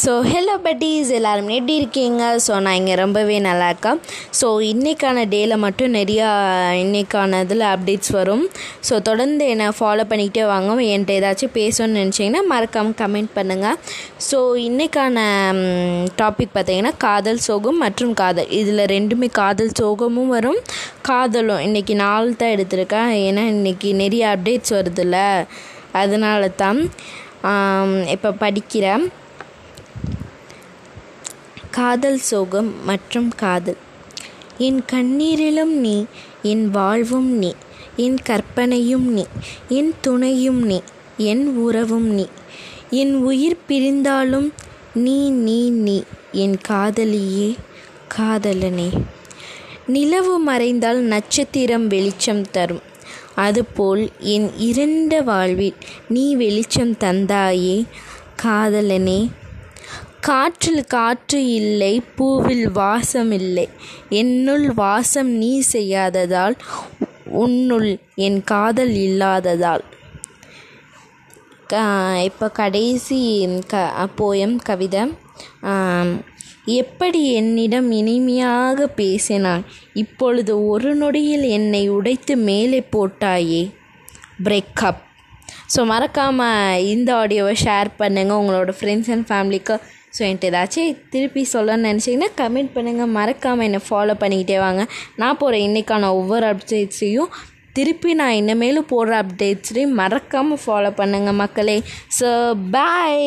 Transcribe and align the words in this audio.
So 0.00 0.12
hello 0.30 0.54
buddies 0.64 1.10
எல்லாரும் 1.18 1.50
எப்படி 1.56 1.74
இருக்கீங்க? 1.80 2.22
ஸோ 2.46 2.52
நான் 2.64 2.78
இங்கே 2.78 2.94
ரொம்பவே 3.00 3.36
நல்லா 3.46 3.66
இருக்கேன். 3.72 3.98
ஸோ 4.38 4.46
இன்றைக்கான 4.70 5.22
டேயில் 5.32 5.54
மட்டும் 5.64 5.94
நிறையா 5.98 6.26
இன்றைக்கான 6.82 7.40
இதில் 7.44 7.64
அப்டேட்ஸ் 7.70 8.12
வரும். 8.18 8.44
ஸோ 8.88 8.94
தொடர்ந்து 9.08 9.46
என்னை 9.52 9.66
ஃபாலோ 9.78 10.04
பண்ணிக்கிட்டே 10.10 10.44
வாங்க. 10.52 10.76
என்கிட்ட 10.92 11.16
ஏதாச்சும் 11.20 11.54
பேசணும்னு 11.58 12.00
நினச்சிங்கன்னா 12.02 12.42
மறக்காமல் 12.52 12.98
கமெண்ட் 13.02 13.32
பண்ணுங்கள் 13.38 13.78
ஸோ 14.28 14.40
இன்றைக்கான 14.68 15.26
டாபிக் 16.20 16.54
பார்த்தீங்கன்னா 16.56 16.94
காதல் 17.06 17.44
சோகம் 17.48 17.82
மற்றும் 17.86 18.14
காதல். 18.22 18.50
இதில் 18.60 18.86
ரெண்டுமே 18.96 19.30
காதல் 19.42 19.76
சோகமும் 19.82 20.32
வரும். 20.36 20.62
காதலும் 21.10 21.62
இன்றைக்கி 21.68 21.96
நாள் 22.06 22.40
தான் 22.42 22.54
எடுத்திருக்கேன். 22.56 23.12
ஏன்னா 23.28 23.44
இன்றைக்கி 23.56 23.90
நிறைய 24.02 24.34
அப்டேட்ஸ் 24.36 24.74
வருதுல்ல. 24.78 25.18
அதனால 26.02 26.48
தான் 26.64 26.80
இப்போ 28.16 28.32
படிக்கிறேன். 28.42 29.06
காதல் 31.76 32.18
சோகம் 32.18 32.84
மற்றும் 32.84 33.28
காதல். 33.28 33.76
என் 34.58 34.82
கண்ணீரிலும் 34.92 35.74
நீ 35.84 36.04
என் 36.42 36.70
வாழ்வும் 36.70 37.30
நீ 37.32 37.54
என் 37.96 38.18
கற்பனையும் 38.22 39.08
நீ 39.12 39.24
என் 39.68 39.94
துணையும் 40.00 40.66
நீ 40.66 40.80
என் 41.16 41.46
உறவும் 41.56 42.06
நீ. 42.06 42.26
என் 42.90 43.14
உயிர் 43.14 43.58
பிரிந்தாலும் 43.68 44.52
நீ 44.94 45.30
நீ 45.30 45.70
நீ 45.70 46.02
என் 46.32 46.58
காதலியே 46.68 47.56
காதலனே. 48.18 48.88
நிலவு 49.86 50.38
மறைந்தால் 50.38 51.00
நட்சத்திரம் 51.00 51.86
வெளிச்சம் 51.86 52.50
தரும். 52.50 52.82
அதுபோல் 53.34 54.08
என் 54.18 54.50
இருண்ட 54.56 55.22
வாழ்வில் 55.22 55.74
நீ 56.08 56.34
வெளிச்சம் 56.34 56.94
தந்தாயே 57.00 57.84
காதலனே. 58.42 59.30
காற்றில் 60.28 60.84
காற்று 60.94 61.40
இல்லை 61.58 61.92
பூவில் 62.18 62.66
வாசம் 62.78 63.32
இல்லை. 63.38 63.66
என்னுள் 64.20 64.66
வாசம் 64.80 65.30
நீ 65.42 65.52
செய்யாததால் 65.74 66.56
உன்னுள் 67.42 67.90
என் 68.26 68.40
காதல் 68.52 68.94
இல்லாததால். 69.06 69.84
இப்போ 72.28 72.46
கடைசி 72.60 73.20
க 73.72 73.76
போயம் 74.18 74.56
கவிதை. 74.68 75.02
எப்படி 76.80 77.20
என்னிடம் 77.40 77.88
இனிமையாக 78.00 78.86
பேசினாய் 79.00 79.66
இப்பொழுது 80.02 80.54
ஒரு 80.70 80.92
நொடியில் 81.00 81.46
என்னை 81.56 81.82
உடைத்து 81.96 82.34
மேலே 82.48 82.80
போட்டாயே? 82.94 83.64
பிரேக்கப் 84.46 85.02
ஸோ 85.74 85.80
மறக்காமல் 85.90 86.82
இந்த 86.94 87.10
ஆடியோவை 87.20 87.54
ஷேர் 87.64 87.90
பண்ணுங்கள் 88.00 88.40
உங்களோட 88.42 88.72
ஃப்ரெண்ட்ஸ் 88.78 89.10
அண்ட் 89.14 89.26
ஃபேமிலிக்கு 89.30 89.76
ஸோ 90.16 90.22
என்கிட்ட 90.26 90.50
ஏதாச்சும் 90.52 90.96
திருப்பி 91.14 91.42
சொல்லணும்னு 91.52 91.88
நினச்சிங்கன்னா 91.90 92.30
கமெண்ட் 92.40 92.72
பண்ணுங்கள் 92.76 93.12
மறக்காமல் 93.18 93.66
என்னை 93.68 93.80
ஃபாலோ 93.88 94.14
பண்ணிக்கிட்டே 94.22 94.58
வாங்க. 94.66 94.82
நான் 95.22 95.38
போகிற 95.42 95.60
இன்றைக்கான 95.66 96.10
ஒவ்வொரு 96.20 96.46
அப்டேட்ஸையும் 96.52 97.32
திருப்பி 97.78 98.10
நான் 98.20 98.38
இனிமேலும் 98.40 98.90
போடுற 98.92 99.14
அப்டேட்ஸ்லையும் 99.22 99.96
மறக்காமல் 100.00 100.62
ஃபாலோ 100.64 100.90
பண்ணுங்கள் 101.00 101.40
மக்களே. 101.42 101.78
So 102.18 102.28
bye 102.76 103.26